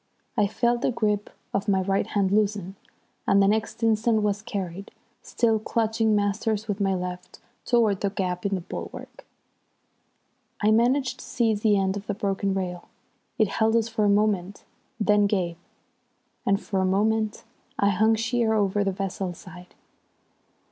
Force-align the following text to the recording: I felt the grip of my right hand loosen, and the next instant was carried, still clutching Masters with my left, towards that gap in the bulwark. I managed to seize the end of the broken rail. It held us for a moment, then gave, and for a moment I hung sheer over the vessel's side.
I 0.35 0.47
felt 0.47 0.81
the 0.81 0.89
grip 0.89 1.29
of 1.53 1.67
my 1.67 1.81
right 1.83 2.07
hand 2.07 2.31
loosen, 2.31 2.75
and 3.27 3.39
the 3.39 3.47
next 3.47 3.83
instant 3.83 4.23
was 4.23 4.41
carried, 4.41 4.89
still 5.21 5.59
clutching 5.59 6.15
Masters 6.15 6.67
with 6.67 6.81
my 6.81 6.95
left, 6.95 7.37
towards 7.65 7.99
that 7.99 8.15
gap 8.15 8.43
in 8.43 8.55
the 8.55 8.61
bulwark. 8.61 9.27
I 10.59 10.71
managed 10.71 11.19
to 11.19 11.25
seize 11.25 11.61
the 11.61 11.77
end 11.77 11.95
of 11.97 12.07
the 12.07 12.15
broken 12.15 12.55
rail. 12.55 12.89
It 13.37 13.47
held 13.47 13.75
us 13.75 13.89
for 13.89 14.03
a 14.03 14.09
moment, 14.09 14.63
then 14.99 15.27
gave, 15.27 15.57
and 16.47 16.59
for 16.59 16.81
a 16.81 16.83
moment 16.85 17.43
I 17.77 17.89
hung 17.91 18.15
sheer 18.15 18.55
over 18.55 18.83
the 18.83 18.91
vessel's 18.91 19.37
side. 19.37 19.75